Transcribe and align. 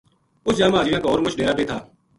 اس 0.47 0.53
جا 0.57 0.65
ما 0.71 0.77
اجڑیاں 0.81 1.01
کا 1.03 1.09
ہور 1.09 1.19
مُچ 1.23 1.33
ڈیرا 1.37 1.53
بے 1.57 1.63
تھا 1.69 1.77